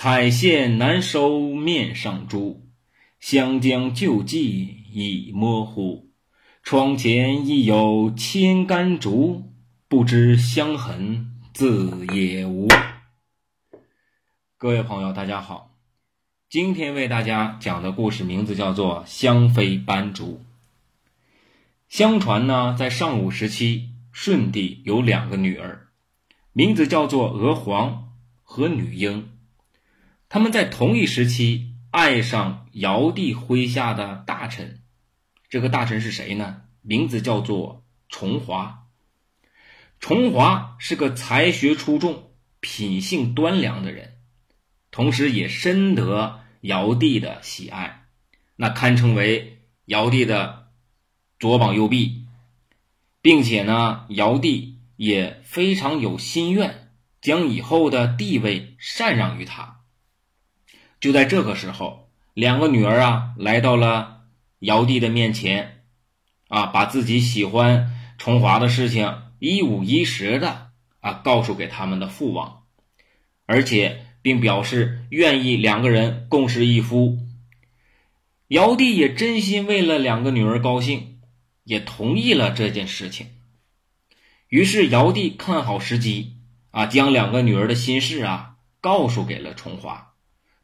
[0.00, 2.68] 彩线难收面上珠，
[3.18, 6.12] 湘江旧迹已模糊。
[6.62, 9.50] 窗前亦有千竿竹，
[9.88, 12.68] 不知香痕自也无。
[14.56, 15.74] 各位朋友，大家好，
[16.48, 20.34] 今天为大家讲的故事名字叫做《香妃斑竹》。
[21.88, 25.88] 相传呢，在上古时期，舜帝有两个女儿，
[26.52, 28.12] 名字叫做娥皇
[28.44, 29.30] 和女英。
[30.28, 34.82] 他们在同一时期爱上尧帝麾下的大臣，
[35.48, 36.62] 这个大臣是谁呢？
[36.82, 38.86] 名字叫做重华。
[40.00, 44.14] 重华是个才学出众、品性端良的人。
[44.90, 48.06] 同时也深得尧帝的喜爱，
[48.56, 50.68] 那堪称为尧帝的
[51.38, 52.26] 左膀右臂，
[53.22, 59.80] 并且呢，尧帝也非常有心愿，将以后的地位禅让于他。
[61.00, 64.22] 就在这个时候，两个女儿啊来到了
[64.58, 65.82] 尧帝的面前，
[66.48, 72.64] 啊，把自己喜欢重华的事情一五一十的啊告诉给他们的父王，
[73.46, 74.04] 而且。
[74.20, 77.18] 并表示愿意两个人共侍一夫。
[78.48, 81.20] 尧帝也真心为了两个女儿高兴，
[81.62, 83.28] 也同意了这件事情。
[84.48, 86.34] 于是尧帝看好时机
[86.72, 90.07] 啊，将两个女儿的心事啊告诉给了重华。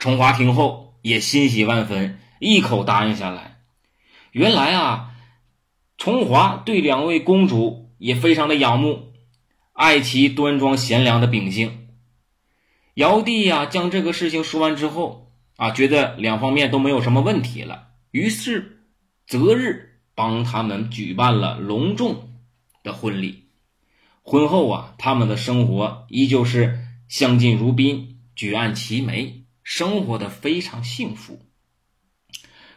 [0.00, 3.58] 重华听后也欣喜万分，一口答应下来。
[4.32, 5.10] 原来啊，
[5.98, 9.12] 重华对两位公主也非常的仰慕，
[9.74, 11.88] 爱其端庄贤良的秉性。
[12.94, 18.86] 尧帝呀，将这个事情说完之后啊，觉得两方面都没有什么问题了，于是
[19.26, 22.30] 择日帮他们举办了隆重
[22.82, 23.48] 的婚礼。
[24.22, 31.40] 婚后啊，他们的生活依旧是相敬如宾，举案齐眉，生活的非常幸福。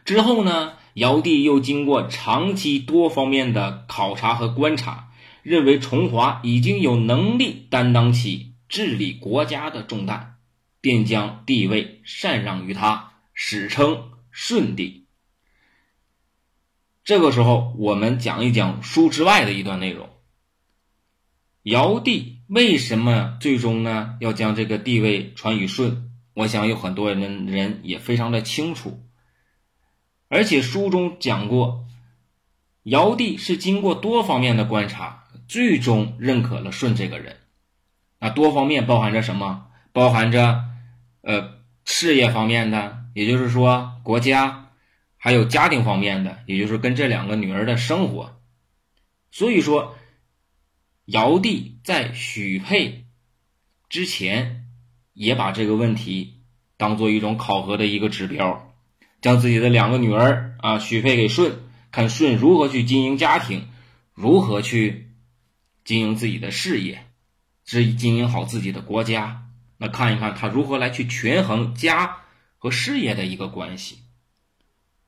[0.06, 5.12] 之后呢，尧帝又经过长期多方面的考察和观察，
[5.42, 8.52] 认为重华已经有能力担当起。
[8.70, 10.38] 治理国家的重担，
[10.82, 15.06] 便将帝位禅让于他，史称舜帝。
[17.04, 20.10] 这个时候，我们讲一讲书之外的一段内容。
[21.62, 26.10] 尧帝为什么最终呢要将这个地位传于舜？
[26.34, 29.04] 我想有很多人人也非常的清楚。
[30.30, 31.86] 而且书中讲过，
[32.84, 37.38] 尧帝是经过多方面的观察，最终认可了舜这个人。
[38.20, 39.68] 那，多方面包含着什么？
[39.92, 40.66] 包含着，
[41.22, 44.72] 呃，事业方面的，也就是说国家，
[45.18, 48.42] 还有家庭方面的，也就是跟这两个女儿的生活。
[49.30, 49.96] 所以说，
[51.06, 53.06] 尧帝在许配
[53.88, 54.63] 之前，
[55.14, 56.42] 也把这个问题
[56.78, 58.74] 当做一种考核的一个指标，
[59.22, 61.52] 将自己的两个女儿啊许配给舜，
[61.92, 63.68] 看舜如何去经营家庭，
[64.14, 65.12] 如何去
[65.86, 67.06] 经营自己的事业。
[67.66, 69.44] 是经营好自己的国家，
[69.78, 72.18] 那看一看他如何来去权衡家
[72.58, 74.00] 和事业的一个关系。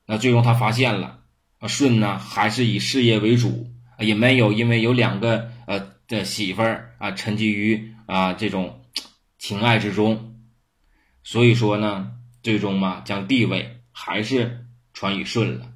[0.06, 1.20] 那最终他发现了，
[1.60, 3.68] 啊，舜呢还是以事业为主，
[4.00, 8.84] 也没有因为有两个呃的媳妇儿啊沉寂于啊这种
[9.48, 10.40] 情爱之中，
[11.24, 15.72] 所以说呢，最终嘛将地位还是传与舜了。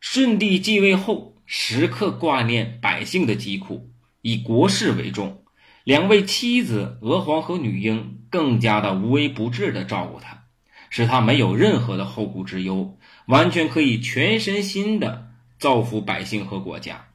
[0.00, 3.92] 舜帝继位后，时刻挂念百姓的疾苦。
[4.22, 5.44] 以国事为重，
[5.84, 10.44] 两位妻子娥皇和女英更加的无微不至的照顾他，
[10.88, 17.08] 使他没有任何的后顾之忧，完全可以全身心的造福百姓和国家。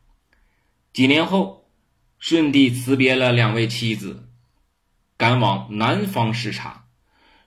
[0.93, 1.67] 几年后，
[2.19, 4.27] 舜帝辞别了两位妻子，
[5.21, 6.87] 赶往南方视察。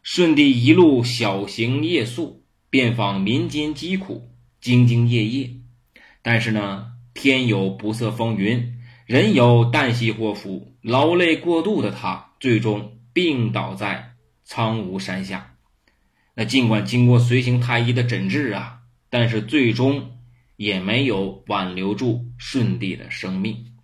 [0.04, 4.30] 舜帝一路小行夜宿，遍访民间疾苦，
[4.62, 5.50] 兢兢业业。
[6.22, 8.78] 但是呢，天有不测风云。
[9.06, 15.56] 人有旦夕祸福，劳累过度的他最终病倒在苍梧山下。
[16.34, 20.20] 那尽管经过随行太医的诊治啊，但是最终
[20.54, 23.74] 也没有挽留住舜帝的生命。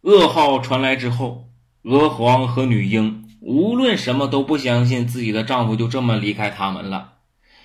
[0.00, 1.50] 噩耗传来之后，
[1.84, 7.12] 娥皇和女英无论什么都不相信自己的丈夫就这么离开他们了，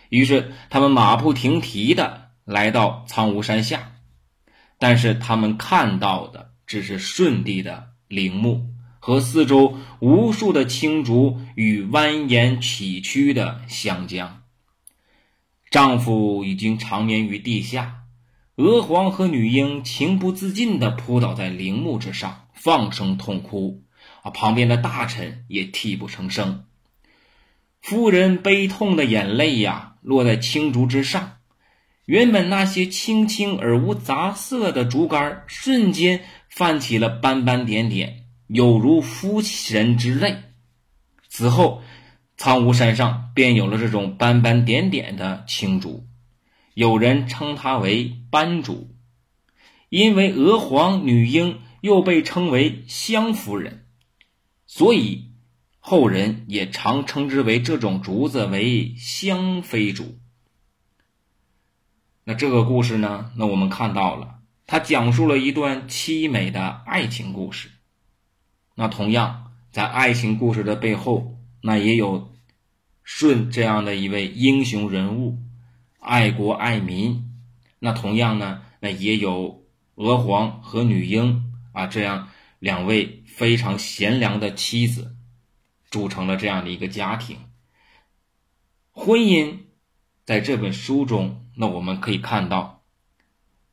[0.09, 3.93] 于是他们马不停蹄的来到苍梧山下。
[4.77, 8.67] 但是他们看到的只是舜帝的陵墓
[8.99, 14.41] 和四周无数的青竹与蜿蜒崎岖的湘江。
[15.69, 18.01] 丈夫已经长眠于地下，
[18.55, 23.83] 娥皇和女婴情不自禁地扑倒在陵墓之上，放声痛哭，
[24.21, 26.65] 啊，旁边的大臣也泣不成声。
[27.81, 31.37] 夫人悲痛的眼泪呀，落在青竹之上。
[32.05, 40.35] 原本那些青青而无杂色的竹竿，瞬间泛起了斑斑点点，有如夫人之泪。
[41.27, 41.83] 此后，
[42.35, 46.07] 苍梧山上便有了这种斑斑点点的青竹，
[46.73, 48.89] 有人称它为斑竹。
[49.89, 53.85] 因为娥皇女英又被称为香夫人，
[54.71, 55.31] 所以
[55.79, 60.19] 后人也常称之为这种竹子为香妃竹。
[62.23, 63.31] 那这个故事呢？
[63.35, 67.71] 那我们看到了，它讲述了一段凄美的爱情故事。
[68.75, 72.31] 那同样，在爱情故事的背后，那也有
[73.03, 75.39] 舜这样的一位英雄人物，
[75.99, 77.33] 爱国爱民。
[77.79, 79.63] 那同样呢，那也有
[79.95, 85.15] 娥皇和女英啊这样两位非常贤良的妻子，
[85.89, 87.37] 组成了这样的一个家庭。
[88.91, 89.57] 婚姻
[90.25, 91.45] 在这本书中。
[91.61, 92.85] 那我们可以看到，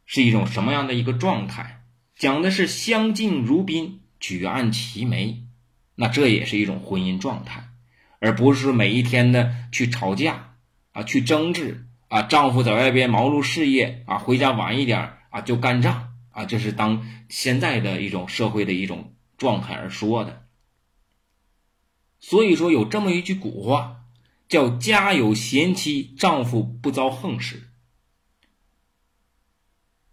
[0.06, 1.84] 是一种什么样的一个状态？
[2.16, 5.44] 讲的是相敬如宾，举案齐眉。
[5.94, 7.68] 那这也是一种婚姻状态，
[8.18, 10.56] 而不是每一天的去吵架
[10.90, 12.22] 啊，去争执啊。
[12.22, 16.05] 丈夫在外边忙碌事业啊，回家晚一点啊就干仗
[16.36, 20.46] 啊，这是当现在的一种社会的一种状态而说的。
[22.20, 24.04] 所以说有这么一句古话，
[24.46, 27.70] 叫“家有贤妻，丈夫不遭横事”。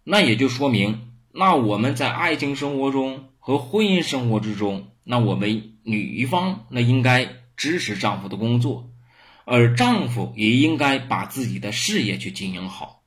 [0.02, 8.90] 那也就说明，那我们在爱情生活中和婚姻生活之中，那我们女方那应该支持丈夫的工作，
[9.44, 13.03] 而丈夫也应该把自己的事业去经营好。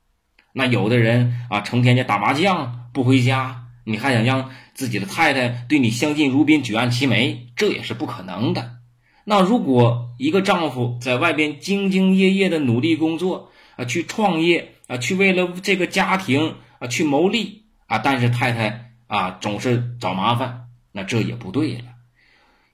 [0.58, 8.78] 那有的人啊，成天就打麻将不回家，你还想让自己的太太对你相敬如宾、举案齐眉，这也是不可能的。
[9.24, 16.56] 那如果一个丈夫在外边兢兢业业的努力工作啊，去创业啊，去为了这个家庭。
[16.80, 17.98] 啊，去谋利啊！
[17.98, 21.86] 但是太太啊，总是找麻烦，那这也不对了。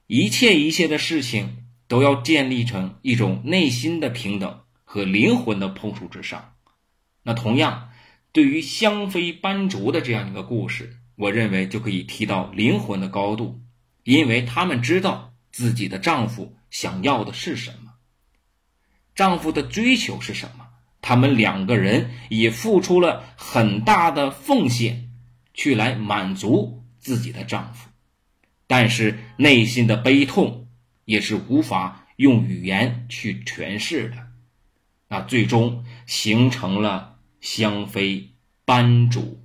[0.07, 6.53] 一切一切的事情都要建立成一种内心的平等和灵魂的碰触之上。
[7.25, 7.91] 那同样，
[8.31, 13.61] 对于香妃斑竹的这样一个故事，我认为就可以提到灵魂的高度，
[14.05, 17.93] 因为他们知道自己的丈夫想要的是什么，
[19.15, 20.67] 丈夫的追求是什么。
[21.01, 25.11] 他们两个人也付出了很大的奉献，
[25.53, 27.91] 去来满足自己的丈夫，
[28.67, 30.67] 但是内心的悲痛
[31.05, 34.17] 也是无法用语言去诠释的，
[35.09, 37.14] 那最终形成了
[37.45, 38.31] 香妃
[38.65, 39.39] 班主。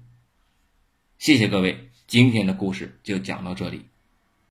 [1.17, 3.87] 谢谢各位，今天的故事就讲到这里。